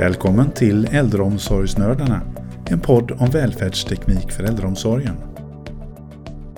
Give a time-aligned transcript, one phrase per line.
[0.00, 2.20] Välkommen till Äldreomsorgsnördarna,
[2.70, 5.16] en podd om välfärdsteknik för äldreomsorgen.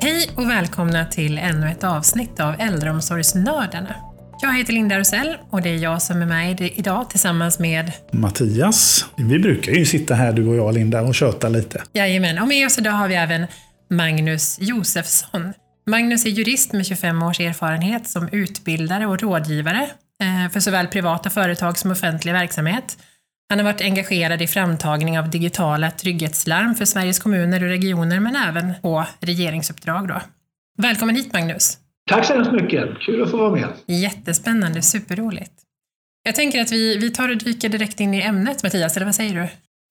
[0.00, 3.94] Hej och välkomna till ännu ett avsnitt av Äldreomsorgsnördarna.
[4.42, 9.06] Jag heter Linda Rosell och det är jag som är med idag tillsammans med Mattias.
[9.16, 11.82] Vi brukar ju sitta här du och jag Linda och köta lite.
[11.92, 13.46] Jajamän, och med oss idag har vi även
[13.90, 15.52] Magnus Josefsson.
[15.86, 19.90] Magnus är jurist med 25 års erfarenhet som utbildare och rådgivare
[20.22, 22.96] eh, för såväl privata företag som offentlig verksamhet.
[23.52, 28.36] Han har varit engagerad i framtagning av digitala trygghetslarm för Sveriges kommuner och regioner men
[28.36, 30.08] även på regeringsuppdrag.
[30.08, 30.20] Då.
[30.78, 31.78] Välkommen hit Magnus!
[32.10, 32.98] Tack så hemskt mycket!
[33.00, 33.68] Kul att få vara med.
[33.86, 35.52] Jättespännande, superroligt.
[36.22, 39.14] Jag tänker att vi, vi tar och dyker direkt in i ämnet Mattias, eller vad
[39.14, 39.48] säger du?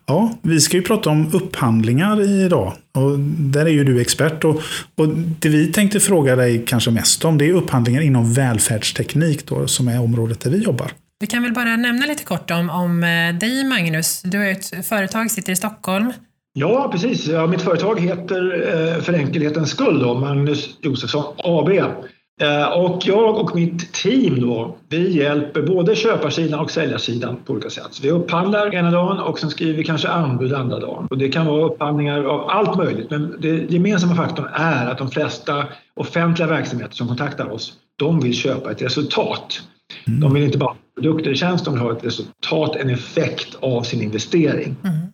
[0.07, 2.73] Ja, vi ska ju prata om upphandlingar idag.
[2.93, 4.43] Och där är ju du expert.
[4.43, 4.61] Och,
[4.95, 5.07] och
[5.39, 9.87] det vi tänkte fråga dig kanske mest om det är upphandlingar inom välfärdsteknik då, som
[9.87, 10.91] är området där vi jobbar.
[11.21, 14.21] Vi kan väl bara nämna lite kort om, om eh, dig Magnus.
[14.21, 16.13] Du har ett företag, sitter i Stockholm.
[16.53, 17.27] Ja, precis.
[17.27, 21.69] Ja, mitt företag heter eh, för enkelhetens skull då, Magnus Josefsson AB.
[21.69, 27.69] Eh, och jag och mitt team då, vi hjälper både köparsidan och säljarsidan på olika
[27.69, 27.87] sätt.
[27.91, 31.07] Så vi upphandlar ena dagen och sen skriver vi kanske anbud andra dagen.
[31.09, 35.11] Och det kan vara upphandlingar av allt möjligt men den gemensamma faktorn är att de
[35.11, 39.61] flesta offentliga verksamheter som kontaktar oss, de vill köpa ett resultat.
[40.07, 40.19] Mm.
[40.19, 43.55] De vill inte bara ha produkter och tjänster, de vill ha ett resultat, en effekt
[43.59, 44.75] av sin investering.
[44.83, 45.11] Mm.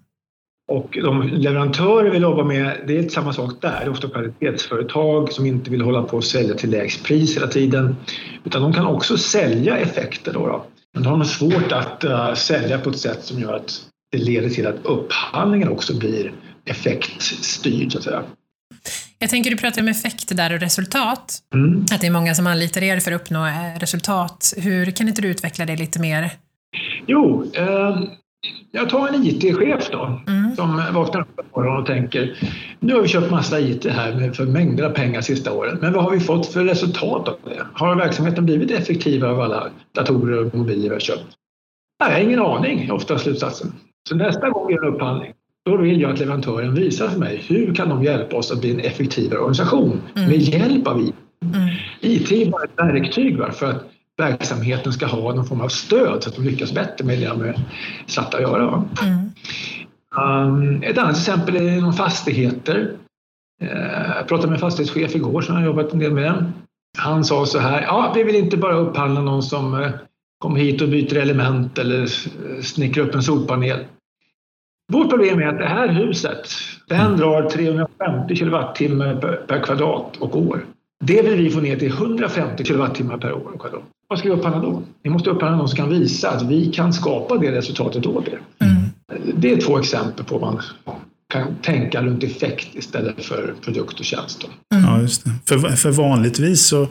[0.70, 3.80] Och de leverantörer vi jobbar med, det är samma sak där.
[3.80, 7.48] Det är ofta kvalitetsföretag som inte vill hålla på och sälja till lägst pris hela
[7.48, 7.96] tiden.
[8.44, 10.34] Utan de kan också sälja effekter.
[10.34, 10.66] Då, då.
[10.94, 14.18] Men de har nog svårt att uh, sälja på ett sätt som gör att det
[14.18, 16.34] leder till att upphandlingen också blir
[16.66, 17.92] effektstyrd.
[17.92, 18.24] Så att säga.
[19.20, 21.34] Jag tänker du pratar om effekter där och resultat.
[21.54, 21.86] Mm.
[21.92, 24.54] Att det är många som anlitar er för att uppnå eh, resultat.
[24.58, 26.32] Hur Kan inte du utveckla det lite mer?
[27.06, 28.00] Jo, eh,
[28.72, 30.56] jag tar en IT-chef då mm.
[30.56, 32.38] som vaknar upp på morgonen och tänker
[32.80, 36.04] nu har vi köpt massa IT här för mängder av pengar sista åren men vad
[36.04, 37.66] har vi fått för resultat av det?
[37.74, 41.26] Har verksamheten blivit effektivare av alla datorer och mobiler vi har köpt?
[42.00, 43.74] Nej, ingen aning, ofta slutsatsen.
[44.10, 45.34] Så nästa gång vi gör en upphandling
[45.68, 48.72] då vill jag att leverantören visar för mig hur kan de hjälpa oss att bli
[48.72, 50.30] en effektivare organisation mm.
[50.30, 51.16] med hjälp av IT.
[51.44, 51.70] Mm.
[52.02, 53.84] IT är bara ett verktyg för att
[54.18, 57.42] verksamheten ska ha någon form av stöd så att de lyckas bättre med det de
[57.42, 57.60] är
[58.06, 58.86] satta att göra.
[59.04, 59.30] Mm.
[60.18, 62.92] Um, ett annat exempel är inom fastigheter.
[63.64, 66.52] Uh, jag pratade med en fastighetschef igår som har jobbat en del med.
[66.98, 69.90] Han sa så här, ja vi vill inte bara upphandla någon som uh,
[70.40, 72.08] kommer hit och byter element eller
[72.62, 73.80] snickrar upp en solpanel.
[74.94, 76.48] Vårt problem är att det här huset,
[76.88, 79.16] den drar 350 kilowattimmar
[79.48, 80.66] per kvadrat och år.
[81.04, 83.84] Det vill vi få ner till 150 kilowattimmar per år och kvadrat.
[84.08, 84.84] Vad ska vi upphandla då?
[85.04, 88.40] Vi måste upphandla någon som kan visa att vi kan skapa det resultatet åt er.
[88.60, 88.76] Mm.
[89.36, 90.62] Det är två exempel på vad man
[91.34, 94.48] kan tänka runt effekt istället för produkt och tjänst.
[94.74, 94.86] Mm.
[94.86, 95.32] Ja, just det.
[95.46, 96.88] För, för vanligtvis så,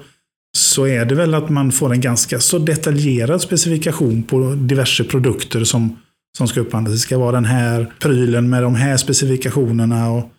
[0.56, 5.64] så är det väl att man får en ganska så detaljerad specifikation på diverse produkter
[5.64, 5.96] som,
[6.36, 6.94] som ska upphandlas.
[6.94, 10.10] Det ska vara den här prylen med de här specifikationerna.
[10.10, 10.30] Och,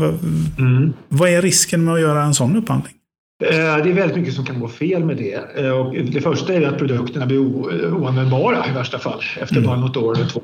[0.00, 0.08] vad,
[0.58, 0.92] mm.
[1.08, 2.92] vad är risken med att göra en sån upphandling?
[3.44, 5.64] Eh, det är väldigt mycket som kan gå fel med det.
[5.64, 9.68] Eh, och det första är att produkterna blir oanvändbara i värsta fall efter mm.
[9.68, 10.42] bara något år eller två.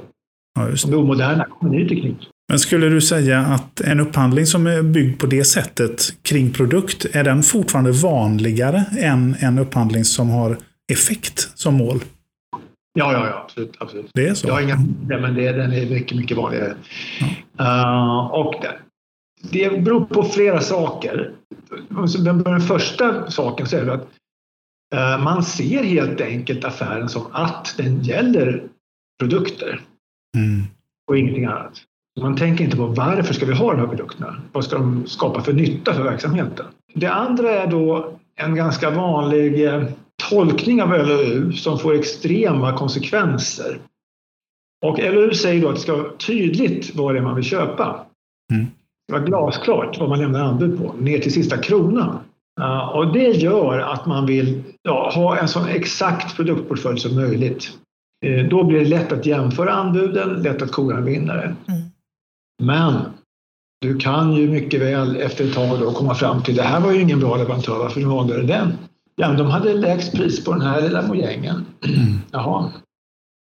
[0.54, 0.68] Ja.
[0.82, 2.16] De blir omoderna, kommer ny teknik.
[2.48, 7.06] Men skulle du säga att en upphandling som är byggd på det sättet kring produkt,
[7.12, 10.56] är den fortfarande vanligare än en upphandling som har
[10.92, 12.00] effekt som mål?
[12.92, 13.76] Ja, ja, ja absolut.
[13.78, 14.10] absolut.
[14.14, 14.48] Det är så?
[14.48, 14.76] Jag har inga
[15.20, 16.74] men det, den är mycket, mycket vanligare.
[17.56, 17.64] Ja.
[17.64, 18.64] Uh, och
[19.50, 21.32] det beror på flera saker.
[22.18, 24.08] Den första saken så är det att
[24.94, 28.62] eh, man ser helt enkelt affären som att den gäller
[29.18, 29.80] produkter
[30.36, 30.62] mm.
[31.06, 31.82] och ingenting annat.
[32.20, 34.36] Man tänker inte på varför ska vi ha de här produkterna?
[34.52, 36.66] Vad ska de skapa för nytta för verksamheten?
[36.94, 39.84] Det andra är då en ganska vanlig eh,
[40.32, 43.78] tolkning av LOU som får extrema konsekvenser.
[44.84, 48.06] Och LOU säger då att det ska vara tydligt vad det är man vill köpa.
[48.52, 48.66] Mm.
[49.08, 52.18] Det var glasklart vad man lämnar anbud på, ner till sista kronan.
[52.60, 57.70] Uh, och det gör att man vill ja, ha en så exakt produktportfölj som möjligt.
[58.26, 61.44] Uh, då blir det lätt att jämföra anbuden, lätt att kora en vinnare.
[61.68, 61.82] Mm.
[62.62, 62.94] Men
[63.80, 66.92] du kan ju mycket väl efter ett tag då komma fram till det här var
[66.92, 68.72] ju ingen bra leverantör, varför valde du den?
[69.16, 71.66] Ja, de hade lägst pris på den här lilla mojängen.
[71.86, 72.18] Mm.
[72.30, 72.72] Jaha.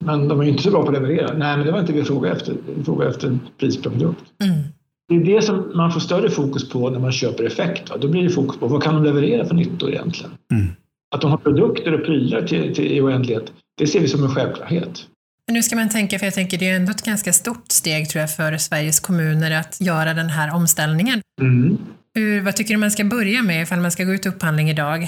[0.06, 1.33] Men de är ju inte så bra på att leverera.
[1.33, 2.56] Nej, men det var inte vi frågade efter.
[2.77, 4.24] Vi frågade efter pris på produkt.
[4.44, 4.63] Mm.
[5.07, 7.89] Det är det som man får större fokus på när man köper effekt.
[7.89, 7.98] Va?
[8.01, 10.31] Då blir det fokus på vad kan de leverera för nyttor egentligen?
[10.51, 10.68] Mm.
[11.15, 14.36] Att de har produkter och prylar till, till, i oändlighet, det ser vi som en
[14.36, 15.06] självklarhet.
[15.51, 18.21] Nu ska man tänka, för jag tänker det är ändå ett ganska stort steg tror
[18.21, 21.21] jag för Sveriges kommuner att göra den här omställningen.
[21.42, 21.77] Mm.
[22.13, 25.07] Hur, vad tycker du man ska börja med ifall man ska gå ut upphandling idag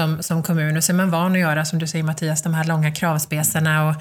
[0.00, 0.76] som, som kommun?
[0.76, 3.88] Och så är man van att göra, som du säger Mattias, de här långa kravspecerna
[3.88, 3.94] och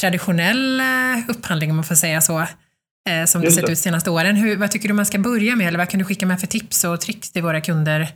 [0.00, 0.86] traditionell eh,
[1.28, 3.72] upphandling om man får säga så, eh, som det Just sett det.
[3.72, 4.36] ut senaste åren.
[4.36, 6.46] Hur, vad tycker du man ska börja med eller vad kan du skicka med för
[6.46, 8.08] tips och tricks till våra kunder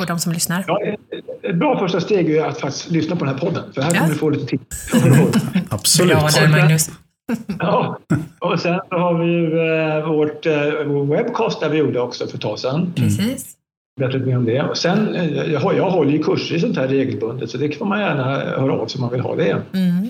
[0.00, 0.64] och de som lyssnar?
[0.66, 0.80] Ja,
[1.42, 3.72] ett bra första steg är att faktiskt lyssna på den här podden.
[3.72, 3.98] För här Ja.
[4.00, 4.90] kommer du få lite tips.
[5.70, 6.16] Absolut.
[6.18, 6.90] Bra där Magnus.
[7.58, 7.98] ja.
[8.38, 9.44] Och sen har vi ju
[9.98, 12.92] eh, vårt, eh, vår webcast där vi gjorde också för ett tag sedan.
[12.96, 13.52] Precis.
[14.00, 14.62] Berätta lite mer om det.
[14.62, 17.78] Och sen, eh, jag, har- jag håller ju kurser i sånt här regelbundet så det
[17.78, 19.62] får man gärna höra av sig om man vill ha det.
[19.72, 20.06] Mm.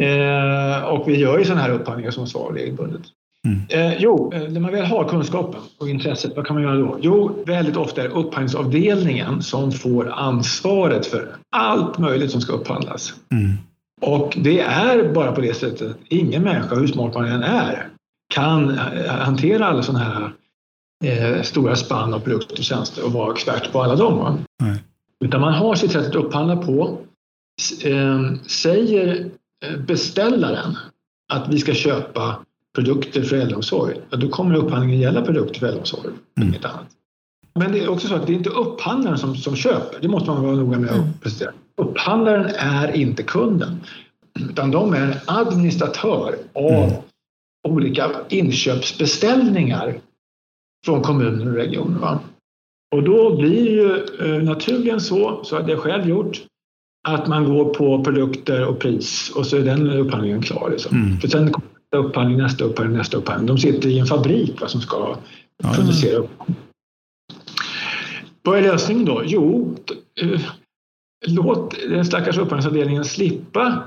[0.00, 3.02] Eh, och vi gör ju sådana här upphandlingar som svar regelbundet.
[3.46, 3.60] Mm.
[3.92, 6.98] Eh, jo, eh, när man väl har kunskapen och intresset, vad kan man göra då?
[7.00, 13.14] Jo, väldigt ofta är det upphandlingsavdelningen som får ansvaret för allt möjligt som ska upphandlas.
[13.32, 13.52] Mm.
[14.00, 17.86] Och det är bara på det sättet att ingen människa, hur smart man än är,
[18.34, 20.30] kan eh, hantera alla sådana här
[21.04, 24.18] eh, stora spann av produkter och tjänster och vara expert på alla dem.
[24.18, 24.38] Va?
[24.62, 24.82] Nej.
[25.24, 26.98] Utan man har sitt sätt att upphandla på.
[27.60, 29.30] S- eh, säger
[29.86, 30.76] beställaren
[31.32, 32.36] att vi ska köpa
[32.74, 36.48] produkter för äldreomsorg, ja, då kommer upphandlingen gälla produkter för äldreomsorg, Mm.
[36.48, 36.86] inget annat.
[37.54, 40.30] Men det är också så att det är inte upphandlaren som, som köper, det måste
[40.30, 41.52] man vara noga med att precisera.
[41.76, 43.80] Upphandlaren är inte kunden,
[44.50, 46.92] utan de är en administratör av Mm.
[47.68, 49.98] olika inköpsbeställningar
[50.84, 51.98] från kommuner och regioner.
[51.98, 52.20] Va?
[52.96, 56.40] Och då blir det ju eh, naturligen så, så hade jag själv gjort,
[57.08, 60.70] att man går på produkter och pris och så är den upphandlingen klar.
[60.70, 60.96] Liksom.
[60.96, 61.20] Mm.
[61.20, 63.46] För sen kommer nästa upphandling, nästa upphandling, nästa upphandling.
[63.46, 65.16] De sitter i en fabrik va, som ska
[65.62, 65.72] Ja.
[65.74, 66.30] producera upp.
[68.42, 69.22] Vad är lösningen då?
[69.24, 69.76] Jo,
[70.22, 70.40] eh,
[71.26, 73.82] låt den stackars upphandlingsavdelningen slippa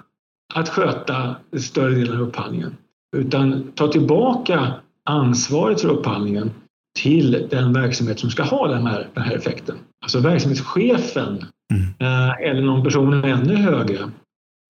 [0.54, 2.76] att sköta större delen av upphandlingen.
[3.18, 4.74] Utan ta tillbaka
[5.06, 6.52] ansvaret för upphandlingen
[7.00, 9.76] till den verksamhet som ska ha den här, den här effekten.
[10.04, 11.94] Alltså verksamhetschefen Mm.
[12.00, 14.12] eh, eller någon person ännu högre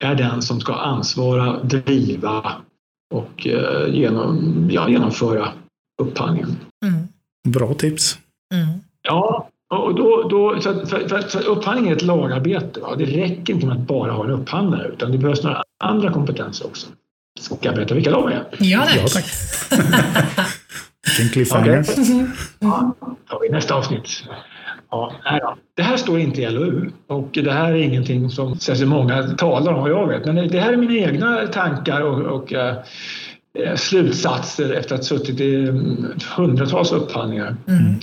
[0.03, 2.51] är den som ska ansvara, driva
[3.13, 5.47] och eh, genom, ja, genomföra
[6.01, 6.55] upphandlingen.
[6.85, 7.07] Mm.
[7.47, 8.17] Bra tips.
[8.53, 8.79] Mm.
[9.01, 12.79] Ja, och då, då, så att, för, för, för upphandling är ett lagarbete.
[12.79, 12.95] Va?
[12.95, 16.65] Det räcker inte med att bara ha en upphandlare utan det behövs några andra kompetenser
[16.65, 16.87] också.
[17.39, 18.43] Ska jag berätta vilka de är?
[18.59, 19.25] Ja, Ja, tack.
[21.17, 21.85] Vilken cliffhanger.
[22.59, 22.95] Ja,
[23.29, 24.23] tar vi i nästa avsnitt.
[24.91, 25.57] Ja.
[25.75, 29.73] Det här står inte i LOU och det här är ingenting som särskilt många talar
[29.73, 30.25] om vad jag vet.
[30.25, 32.75] Men det här är mina egna tankar och, och eh,
[33.59, 36.05] eh, slutsatser efter att ha suttit i mm,
[36.35, 37.55] hundratals upphandlingar.
[37.67, 37.99] Mm.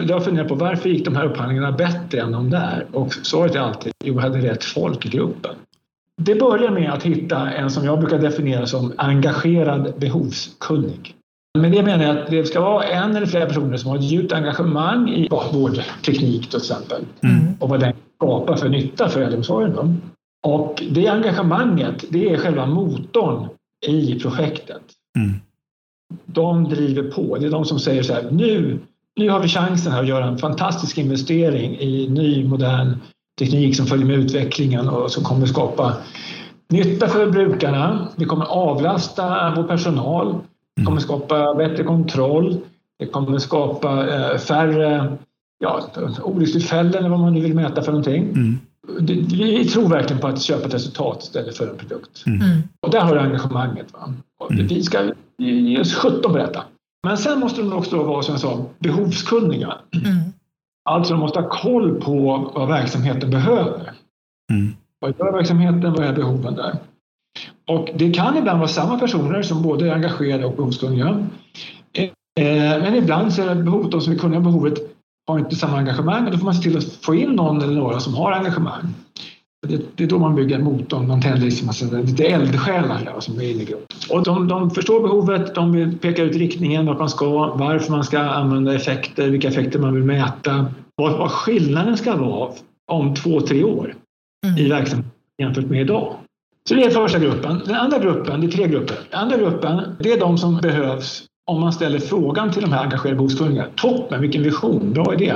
[0.00, 2.86] Jag har funderat på varför gick de här upphandlingarna bättre än de där?
[2.92, 5.54] Och svaret är alltid, jo, vi hade rätt folk i gruppen.
[6.20, 11.14] Det börjar med att hitta en som jag brukar definiera som engagerad behovskunnig.
[11.60, 14.04] Med det menar jag att det ska vara en eller flera personer som har ett
[14.04, 17.54] djupt engagemang i vårdteknik till exempel Mm.
[17.60, 19.72] och vad den skapar för nytta för äldreomsorgen.
[19.74, 19.94] då.
[20.50, 23.48] Och det engagemanget, det är själva motorn
[23.86, 24.82] i projektet.
[25.18, 25.34] Mm.
[26.26, 27.36] De driver på.
[27.38, 28.78] Det är de som säger så här, nu,
[29.16, 32.96] nu har vi chansen här att göra en fantastisk investering i ny modern
[33.38, 35.96] teknik som följer med utvecklingen och som kommer skapa
[36.68, 38.08] nytta för brukarna.
[38.16, 40.34] Vi kommer avlasta vår personal.
[40.78, 42.56] Det kommer skapa bättre kontroll.
[42.98, 45.16] Det kommer skapa eh, färre
[45.58, 45.88] ja,
[46.22, 48.24] olyckstillfällen eller vad man nu vill mäta för någonting.
[48.24, 48.58] Mm.
[49.30, 52.26] Vi tror verkligen på att köpa ett resultat istället för en produkt.
[52.26, 52.62] Mm.
[52.80, 53.92] Och där har du engagemanget.
[53.92, 54.14] Va?
[54.38, 54.66] Och Mm.
[54.66, 56.62] Vi ska ge oss 17 på detta.
[57.06, 59.74] Men sen måste de också vara, som jag sa, behovskunniga.
[59.94, 60.16] Mm.
[60.90, 63.92] Alltså de måste ha koll på vad verksamheten behöver.
[64.52, 64.74] Mm.
[65.00, 65.92] Vad gör verksamheten?
[65.92, 66.76] Vad är behoven där?
[67.68, 71.26] Och det kan ibland vara samma personer som både är engagerade och behovskunniga.
[72.40, 74.78] Eh, Men ibland så är det behovet, de som är kunniga om behovet
[75.28, 77.74] har inte samma engagemang och då får man se till att få in någon eller
[77.74, 78.94] några som har engagemang.
[79.66, 81.70] Det, det är då man bygger motorn, man tänder liksom
[82.06, 83.86] lite eldsjälar som är inne i gruppen.
[84.10, 88.04] Och de, de förstår behovet, de vill peka ut riktningen, vart man ska, varför man
[88.04, 92.52] ska använda effekter, vilka effekter man vill mäta, vad, vad skillnaden ska vara
[92.92, 93.94] om två, tre år
[94.46, 94.70] i Mm.
[94.70, 95.10] verksamheten
[95.42, 96.14] jämfört med idag.
[96.68, 97.62] Så det är första gruppen.
[97.64, 98.96] Den andra gruppen, det är tre grupper.
[99.10, 102.82] Den andra gruppen, det är de som behövs om man ställer frågan till de här
[102.82, 103.66] engagerade behovskunniga.
[103.76, 105.34] Toppen, vilken vision, bra idé.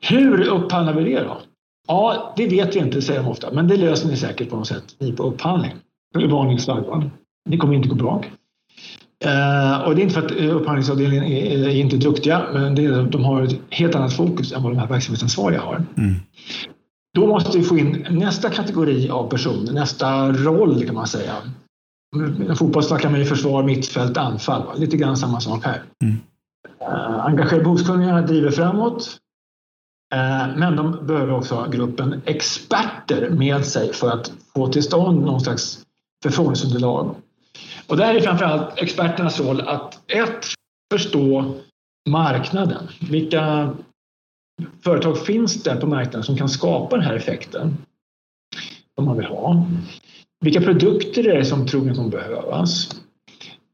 [0.00, 1.40] Hur upphandlar vi det då?
[1.88, 4.66] Ja, det vet vi inte, säger de ofta, men det löser ni säkert på något
[4.66, 5.72] sätt, ni på upphandling.
[6.14, 7.10] Det är varningsflagg.
[7.50, 8.24] Det kommer inte gå bra.
[9.24, 12.84] Eh, och det är inte för att eh, upphandlingsavdelningen är, är inte duktiga, men det
[12.84, 15.84] är, de har ett helt annat fokus än vad de här verksamhetsansvariga har.
[15.96, 16.14] Mm.
[17.14, 21.36] Då måste vi få in nästa kategori av personer, nästa roll kan man säga.
[22.52, 24.80] I fotboll snackar man ju försvar, mittfält, anfall.
[24.80, 25.82] Lite grann samma sak här.
[26.02, 26.16] Mm.
[26.82, 29.18] Uh, engagerade behovskunniga driver framåt.
[30.14, 35.24] Uh, men de behöver också ha gruppen experter med sig för att få till stånd
[35.24, 35.84] någon slags
[36.22, 37.14] förfrågningsunderlag.
[37.86, 40.46] Och där är framförallt experternas roll att ett,
[40.92, 41.54] förstå
[42.08, 42.88] marknaden.
[43.10, 43.74] Vilka
[44.84, 47.76] företag finns det på marknaden som kan skapa den här effekten
[48.94, 49.66] som man vill ha?
[50.40, 52.90] Vilka produkter är det som troligen kommer behövas?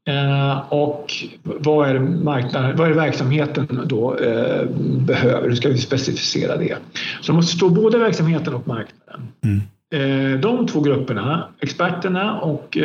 [0.07, 4.65] Eh, och vad är, marknaden, vad är verksamheten då eh,
[5.05, 5.49] behöver?
[5.49, 6.77] Hur ska vi specificera det?
[7.21, 9.27] Så man måste förstå både verksamheten och marknaden.
[9.43, 9.61] Mm.
[9.93, 12.77] Eh, de två grupperna, experterna och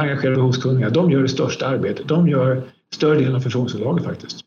[0.00, 2.08] engagerade behovskunniga, de gör det största arbetet.
[2.08, 2.62] De gör
[2.94, 4.40] större delen av förfrågningsunderlaget faktiskt.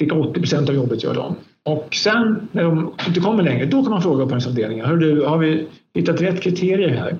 [0.00, 1.36] Cirka 80 procent av jobbet gör de.
[1.64, 4.86] Och sen när de inte kommer längre, då kan man fråga upphandlingsavdelningen.
[5.26, 7.16] Har vi hittat rätt kriterier här?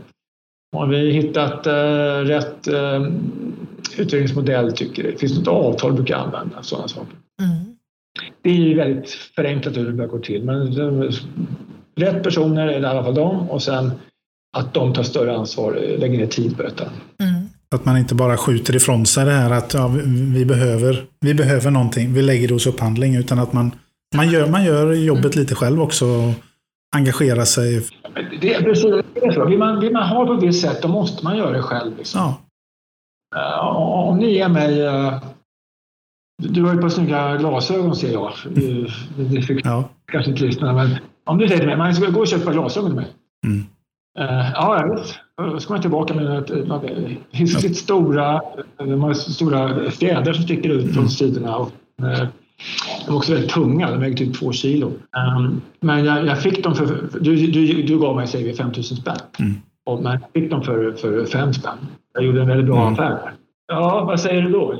[0.76, 3.06] Har vi hittat eh, rätt eh,
[3.96, 5.16] utredningsmodell tycker du?
[5.16, 6.62] Finns det något avtal du brukar använda?
[6.62, 7.16] Sådana saker.
[7.42, 7.76] Mm.
[8.42, 10.44] Det är ju väldigt förenklat hur det bör gå till.
[10.44, 10.72] Men
[11.96, 13.90] rätt personer är det i alla fall de och sen
[14.56, 16.84] att de tar större ansvar, lägger ner tid på detta.
[17.20, 17.41] Mm.
[17.72, 19.88] Att man inte bara skjuter ifrån sig det här att ja,
[20.34, 23.74] vi, behöver, vi behöver någonting, vi lägger det hos upphandling, utan att man,
[24.16, 26.32] man, gör, man gör jobbet lite själv också och
[26.96, 27.82] engagerar sig.
[28.40, 29.44] Det är precis så.
[29.44, 31.96] Vill man, vill man ha på ett visst sätt, då måste man göra det själv.
[31.96, 32.20] Liksom.
[32.20, 32.38] Ja.
[33.36, 35.22] Uh, om ni ger mig uh,
[36.42, 38.32] du har ju ett par snygga glasögon ser jag.
[38.50, 38.86] Det,
[39.16, 39.88] det fick ja.
[40.12, 42.90] kanske inte lyssna, men om du säger till mig, man ska gå och köpa glasögon
[42.90, 43.08] till mig.
[43.46, 43.58] Mm.
[44.20, 45.06] Uh, ja, jag vet.
[45.50, 46.50] Då ska man tillbaka med ett,
[47.30, 48.40] hiskligt stora,
[49.14, 51.56] stora fjädrar som sticker ut från sidorna.
[51.56, 51.70] Och,
[52.02, 52.26] uh,
[53.06, 54.86] de är också väldigt tunga, de väger typ två kilo.
[55.36, 58.96] Um, men jag, jag, fick dem för, du, du, du gav mig säger vi 5000
[58.96, 59.16] spänn.
[59.38, 59.54] Mm.
[59.86, 61.78] Och, men jag fick dem för, för fem spänn.
[62.14, 62.92] Jag gjorde en väldigt bra mm.
[62.92, 63.32] affär.
[63.68, 64.74] Ja, vad säger du då?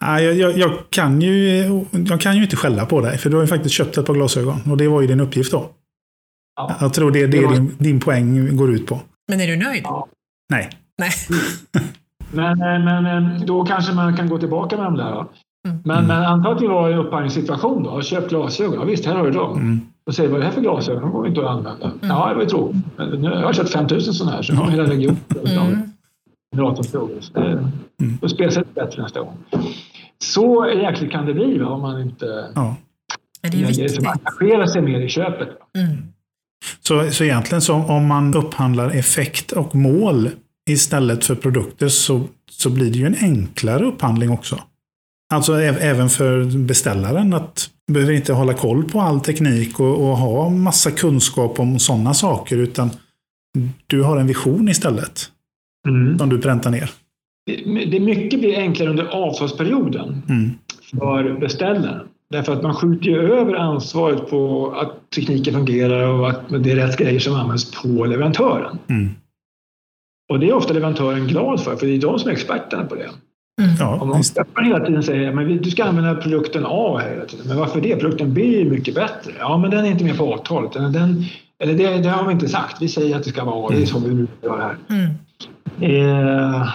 [0.00, 1.64] Ja, jag, jag, jag, kan ju,
[2.08, 4.14] jag kan ju inte skälla på dig, för du har ju faktiskt köpt ett par
[4.14, 4.60] glasögon.
[4.70, 5.70] Och det var ju din uppgift då.
[6.56, 6.76] Ja.
[6.80, 9.00] Jag tror det är det, det din, din poäng går ut på.
[9.28, 9.82] Men är du nöjd?
[9.84, 10.08] Ja.
[10.50, 10.70] Nej.
[10.98, 12.56] Nej.
[12.56, 15.10] men, men då kanske man kan gå tillbaka med dem där.
[15.10, 15.28] Då.
[15.66, 15.80] Mm.
[15.84, 16.06] Men, mm.
[16.06, 18.74] men anta att vi var i en upphandlingssituation då och köpt glasögon.
[18.74, 19.56] Ja, visst, här har du dem.
[19.56, 19.80] Mm.
[20.06, 21.02] Och säger vad är det här för glasögon?
[21.02, 21.86] De går inte att använda.
[21.86, 21.98] Mm.
[22.02, 22.76] Ja, det var ju tråkigt.
[22.96, 25.16] Men nu har jag köpt 5000 sådana här så nu har hela regionen
[25.46, 25.82] mm.
[28.00, 28.18] mm.
[28.20, 29.36] då spelar det bättre nästa gång.
[30.18, 32.76] Så jäkligt kan det bli va, om man inte ja.
[33.42, 34.06] det är viktigt.
[34.06, 35.48] engagerar sig mer i köpet.
[35.78, 35.96] Mm.
[36.86, 40.30] Så, så egentligen så om man upphandlar effekt och mål
[40.70, 44.60] istället för produkter så, så blir det ju en enklare upphandling också.
[45.34, 50.50] Alltså även för beställaren att behöver inte hålla koll på all teknik och, och ha
[50.50, 52.90] massa kunskap om sådana saker utan
[53.86, 55.30] du har en vision istället.
[55.88, 56.18] Mm.
[56.18, 56.90] Som du präntar ner.
[57.90, 60.50] Det mycket blir enklare under avtalsperioden mm.
[61.00, 62.06] för beställaren.
[62.30, 66.76] Därför att man skjuter ju över ansvaret på att tekniken fungerar och att det är
[66.76, 68.78] rätt grejer som används på leverantören.
[68.88, 69.10] Mm.
[70.28, 72.94] Och det är ofta leverantören glad för, för det är de som är experterna på
[72.94, 73.10] det.
[73.62, 73.74] Mm.
[73.78, 74.22] Ja, Om man
[74.64, 77.46] hela tiden säger att du ska använda produkten A hela tiden.
[77.48, 77.96] Men varför det?
[77.96, 79.32] Produkten B är mycket bättre.
[79.38, 80.72] Ja, men den är inte med på avtalet.
[80.72, 81.24] Den,
[81.58, 82.82] eller det, det, har vi inte sagt.
[82.82, 83.70] Vi säger att det ska vara A.
[83.74, 84.76] Det är så vi vill göra här.
[84.88, 85.10] Mm.
[85.80, 86.68] Eh,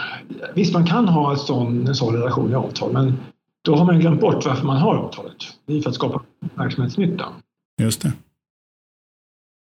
[0.53, 3.17] visst, man kan ha en sån, en sån relation i avtal, men
[3.65, 5.38] då har man glömt bort varför man har avtalet.
[5.65, 6.22] Det är för att skapa
[6.56, 7.25] verksamhetsnytta.
[7.82, 8.13] Just det.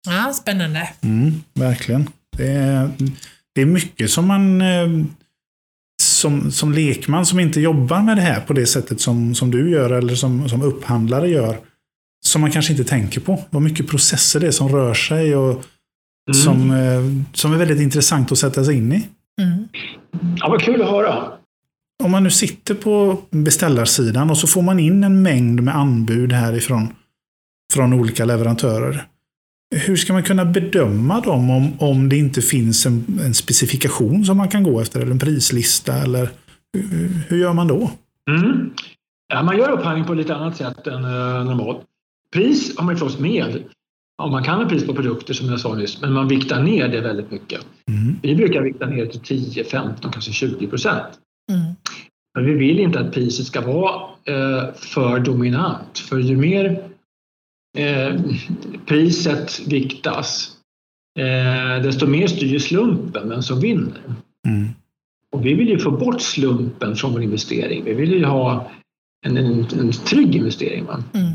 [0.08, 0.90] Ja, spännande.
[1.02, 2.10] Mm, verkligen.
[2.38, 2.90] Det är,
[3.56, 4.88] det är mycket som man eh,
[6.02, 9.72] som, som lekman som inte jobbar med det här på det sättet som, som du
[9.72, 11.58] gör eller som, som upphandlare gör.
[12.26, 13.44] Som man kanske inte tänker på.
[13.50, 15.64] Vad mycket processer det är som rör sig och mm.
[16.34, 19.08] som, eh, som är väldigt intressant att sätta sig in i.
[19.42, 19.68] Mm.
[20.38, 21.32] Ja, vad kul att höra.
[22.04, 26.32] Om man nu sitter på beställarsidan och så får man in en mängd med anbud
[26.32, 26.88] härifrån
[27.74, 29.06] från olika leverantörer.
[29.76, 34.38] Hur ska man kunna bedöma dem om, om det inte finns en, en specifikation som
[34.38, 35.94] man kan gå efter eller en prislista?
[35.94, 36.30] Eller,
[36.74, 37.92] hur, hur gör man då?
[38.30, 38.70] Mm.
[39.34, 41.82] Ja, man gör upphandling på lite annat sätt än uh, normalt.
[42.34, 43.64] Pris har man förstås med.
[44.18, 46.88] Ja, man kan ha pris på produkter som jag sa nyss, men man viktar ner
[46.88, 47.62] det väldigt mycket.
[47.88, 48.16] Mm.
[48.22, 51.08] Vi brukar vikta ner till 10, 15, kanske 20 procent.
[51.52, 51.76] Mm.
[52.40, 56.00] Men vi vill inte att priset ska vara eh, för dominant.
[56.00, 56.84] För ju mer
[57.78, 58.22] eh,
[58.86, 60.58] priset viktas,
[61.20, 64.02] eh, desto mer styr slumpen vem som vinner.
[64.48, 64.70] Mm.
[65.32, 67.84] Och vi vill ju få bort slumpen från vår investering.
[67.84, 68.72] Vi vill ju ha
[69.26, 70.86] en, en, en trygg investering.
[70.86, 71.04] Va?
[71.14, 71.32] Mm.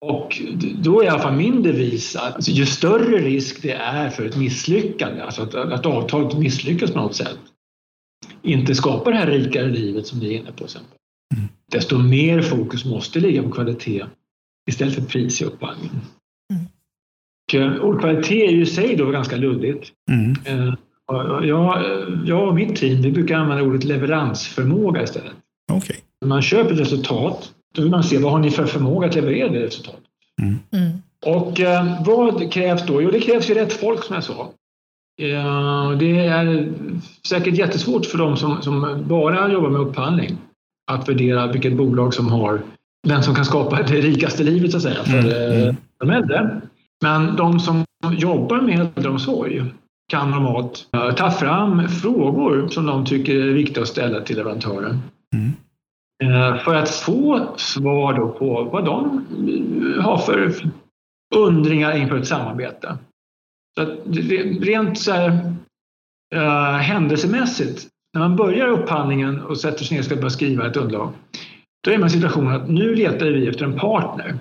[0.00, 0.42] Och
[0.74, 4.26] då är i alla fall min devis att alltså, ju större risk det är för
[4.26, 7.38] ett misslyckande, alltså att, att avtalet misslyckas på något sätt,
[8.48, 10.66] inte skapar det här rikare livet som ni är inne på.
[10.66, 10.82] Sen.
[11.36, 11.48] Mm.
[11.72, 14.04] Desto mer fokus måste ligga på kvalitet
[14.70, 16.00] istället för pris i upphandlingen.
[16.52, 17.80] Mm.
[17.80, 19.92] Och kvalitet är ju i sig då ganska luddigt.
[20.10, 20.34] Mm.
[20.44, 20.74] Eh,
[21.42, 21.84] jag,
[22.26, 25.32] jag och mitt team vi brukar använda ordet leveransförmåga istället.
[25.72, 25.96] Okay.
[26.20, 29.14] När man köper ett resultat då vill man se vad har ni för förmåga att
[29.14, 30.04] leverera det resultatet.
[30.42, 30.58] Mm.
[30.70, 30.98] Mm.
[31.26, 33.02] Och eh, vad krävs då?
[33.02, 34.52] Jo, det krävs ju rätt folk som jag sa.
[35.22, 36.72] Eh, det är
[37.28, 40.36] säkert jättesvårt för dem som, som bara jobbar med upphandling
[40.90, 42.62] att värdera vilket bolag som har
[43.08, 45.62] den som kan skapa det rikaste livet så att säga för mm.
[45.62, 45.76] mm.
[45.98, 46.60] de äldre.
[47.02, 49.64] Men de som jobbar med äldreomsorg
[50.12, 55.02] kan normalt uh, ta fram frågor som de tycker är viktiga att ställa till leverantören.
[55.34, 55.52] Mm.
[56.58, 59.24] För att få svar då på vad de
[60.00, 60.54] har för
[61.36, 62.98] undringar inför ett samarbete.
[63.78, 63.98] Så att
[64.60, 65.30] rent så här,
[66.34, 70.76] uh, händelsemässigt, när man börjar upphandlingen och sätter sig ner och ska börja skriva ett
[70.76, 71.12] underlag,
[71.84, 74.38] då är man i situationen att nu letar vi efter en partner.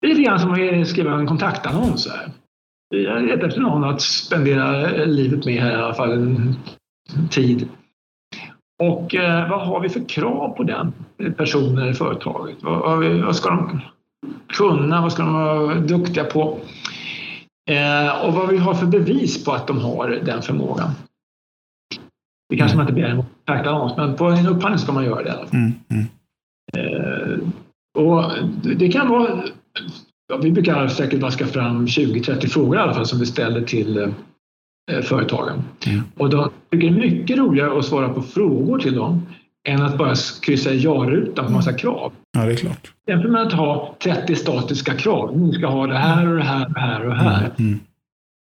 [0.00, 2.08] Det är lite grann som att skriva en kontaktannons.
[2.08, 2.30] Här.
[2.94, 6.56] Jag letar efter någon att spendera eh, livet med här i alla fall en
[7.30, 7.68] tid.
[8.82, 10.92] Och eh, vad har vi för krav på den
[11.36, 12.56] personen eller företaget?
[12.60, 13.80] Vad, vad, ska de
[14.52, 15.02] kunna?
[15.02, 16.60] Vad ska de vara duktiga på?
[17.68, 20.90] Eh, och vad vi har för bevis på att de har den förmågan.
[22.48, 25.46] Det kanske man inte begär en kontaktannons, men på en upphandling ska man göra det.
[25.52, 26.06] Mm, mm.
[26.76, 27.38] Eh,
[27.98, 28.32] och
[28.62, 29.42] det kan vara
[30.28, 33.98] ja, vi brukar säkert vaska fram 20-30 frågor i alla fall som vi ställer till
[33.98, 35.62] eh, företagen.
[35.86, 36.02] Mm.
[36.16, 39.26] Och de tycker det är mycket roligare att svara på frågor till dem
[39.68, 42.12] än att bara kryssa i ja-rutan på massa krav.
[42.32, 42.92] Ja, det är klart.
[43.06, 45.38] Jämför med att ha 30 statiska krav.
[45.38, 47.40] Ni ska ha det här och det här och det här och det här.
[47.40, 47.52] Mm.
[47.58, 47.80] mm.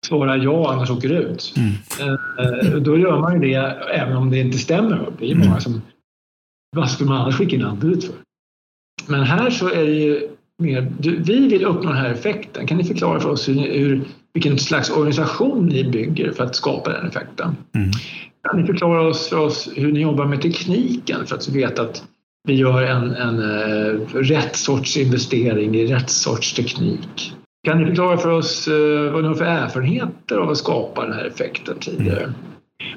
[0.06, 1.54] Svara ja, annars åker du ut.
[1.56, 1.72] Mm.
[2.00, 3.54] Eh, då gör man ju det
[3.94, 5.08] även om det inte stämmer.
[5.18, 5.60] Det är många mm.
[5.60, 5.82] som...
[6.76, 8.14] Vad skulle man annars skicka in anbud för?
[9.06, 12.66] Men här så är det ju mer, vi vill uppnå den här effekten.
[12.66, 16.90] Kan ni förklara för oss hur, hur, vilken slags organisation ni bygger för att skapa
[16.90, 17.56] den effekten?
[17.74, 17.90] Mm.
[18.48, 22.04] Kan ni förklara oss, för oss hur ni jobbar med tekniken för att veta att
[22.48, 27.32] vi gör en, en uh, rätt sorts investering i rätt sorts teknik?
[27.66, 31.12] Kan ni förklara för oss uh, vad ni har för erfarenheter av att skapa den
[31.12, 32.22] här effekten tidigare?
[32.22, 32.34] Mm.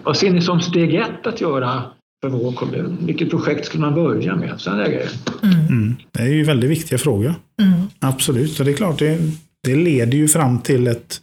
[0.04, 1.84] Vad ser ni som steg ett att göra
[2.22, 2.98] för vår kommun?
[3.02, 4.54] Vilket projekt skulle man börja med?
[4.58, 5.10] Sådana grejer.
[5.44, 5.68] Mm.
[5.68, 5.96] Mm.
[6.12, 7.34] Det är ju väldigt viktiga frågor.
[7.62, 7.82] Mm.
[8.00, 9.20] Absolut, och det är klart, det,
[9.64, 11.22] det leder ju fram till ett,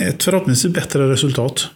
[0.00, 1.70] ett förhoppningsvis bättre resultat.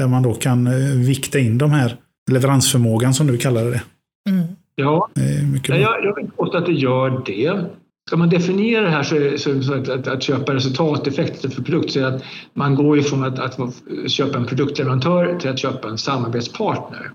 [0.00, 0.72] Där man då kan eh,
[1.06, 1.96] vikta in de här
[2.30, 3.82] leveransförmågan som du kallade det.
[4.30, 4.46] Mm.
[4.74, 5.08] Ja,
[5.52, 7.64] mycket jag, jag vill påstå att det gör det.
[8.08, 11.90] Ska man definiera det här så det så att, att, att köpa resultateffekter för produkt
[11.90, 13.74] så är att man går ifrån att, att
[14.10, 17.10] köpa en produktleverantör till att köpa en samarbetspartner.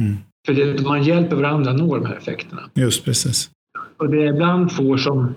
[0.00, 0.16] Mm.
[0.46, 2.62] För det, man hjälper varandra att nå de här effekterna.
[2.74, 3.50] Just precis.
[3.98, 5.34] Och det ibland får som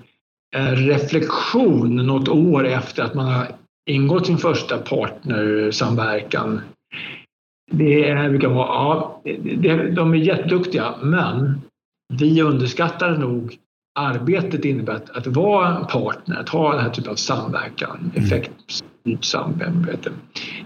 [0.75, 3.47] reflektion något år efter att man har
[3.89, 6.61] ingått sin första partnersamverkan.
[7.71, 11.61] Det är, brukar vara, ja, det, de är jätteduktiga men
[12.13, 13.57] vi underskattar nog
[13.99, 18.25] arbetet innebär att, att vara en partner, att ha den här typen av samverkan, mm.
[18.25, 20.11] effektstyrt samarbete.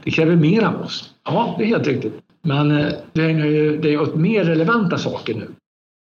[0.03, 1.13] Det kräver mer av oss.
[1.23, 2.13] Ja, det är helt riktigt.
[2.41, 5.47] Men eh, det är, ju, är åt mer relevanta saker nu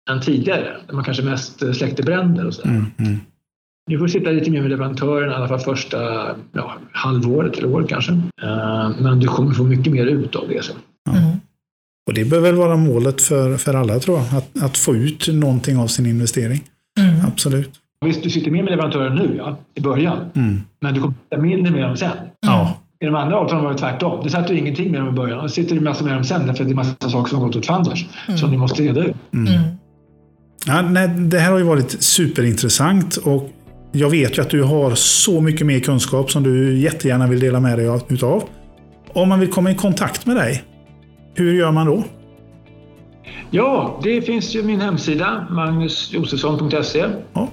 [0.10, 0.78] än tidigare.
[0.88, 2.70] Där man kanske mest eh, släckte bränder och sådär.
[2.70, 3.20] Mm, mm.
[3.88, 5.98] Du får sitta lite mer med leverantören i alla fall första
[6.52, 8.12] ja, halvåret eller året kanske.
[8.12, 10.76] Uh, men du kommer få mycket mer ut av det sen.
[11.10, 11.38] Mm.
[12.08, 15.28] Och det bör väl vara målet för, för alla tror jag, att, att få ut
[15.28, 16.64] någonting av sin investering.
[17.00, 17.26] Mm.
[17.28, 17.72] Absolut.
[18.06, 20.62] Visst, du sitter mer med leverantören nu ja, i början, mm.
[20.82, 22.18] men du kommer sitta mindre med dem sen.
[22.40, 22.78] Ja.
[23.00, 24.24] I de andra avtalen var det tvärtom.
[24.24, 25.40] Det satt du ingenting med dem i början.
[25.40, 27.56] Och sitter du massor med dem sen för det är massa saker som har gått
[27.56, 28.06] åt fanders.
[28.28, 28.38] Mm.
[28.38, 29.16] Som ni måste reda ut.
[29.34, 29.54] Mm.
[29.54, 29.70] mm.
[30.66, 33.52] Ja, nej, det här har ju varit superintressant och
[33.92, 37.60] jag vet ju att du har så mycket mer kunskap som du jättegärna vill dela
[37.60, 38.44] med dig utav.
[39.14, 40.64] Om man vill komma i kontakt med dig,
[41.34, 42.04] hur gör man då?
[43.52, 47.06] Ja, det finns ju min hemsida, magnusjosefsson.se.
[47.34, 47.48] Ja.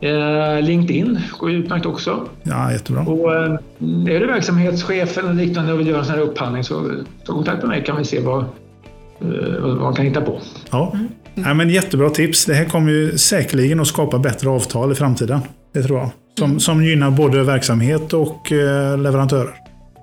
[0.00, 2.28] Eh, LinkedIn går utmärkt också.
[2.42, 3.02] Ja, jättebra.
[3.02, 3.52] Och, eh,
[3.82, 6.90] är du verksamhetschef eller liknande och vill göra en sån här upphandling så
[7.24, 10.40] ta kontakt med mig kan vi se vad, eh, vad man kan hitta på.
[10.70, 10.90] Ja.
[10.94, 11.08] Mm.
[11.44, 12.44] Ja, men jättebra tips.
[12.44, 15.40] Det här kommer ju säkerligen att skapa bättre avtal i framtiden.
[15.74, 16.10] Det tror jag.
[16.38, 16.60] Som, mm.
[16.60, 19.54] som gynnar både verksamhet och eh, leverantörer.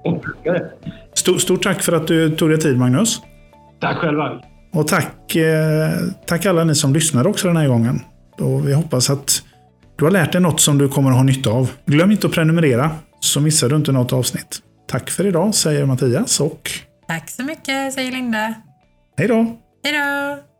[0.05, 0.25] Och
[1.15, 3.21] Stort, stort tack för att du tog dig tid Magnus.
[3.81, 4.41] Tack själva.
[4.73, 5.89] Och tack, eh,
[6.25, 8.01] tack alla ni som lyssnar också den här gången.
[8.39, 9.41] Och vi hoppas att
[9.97, 11.71] Du har lärt dig något som du kommer att ha nytta av.
[11.85, 14.59] Glöm inte att prenumerera så missar du inte något avsnitt.
[14.87, 16.71] Tack för idag säger Mattias och
[17.07, 18.53] Tack så mycket, säger Linda.
[19.17, 19.57] hej då!
[19.83, 20.52] Hej då!